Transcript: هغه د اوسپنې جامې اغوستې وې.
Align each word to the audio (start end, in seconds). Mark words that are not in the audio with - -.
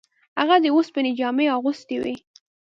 هغه 0.39 0.55
د 0.63 0.65
اوسپنې 0.75 1.11
جامې 1.19 1.45
اغوستې 1.55 1.97
وې. 2.03 2.15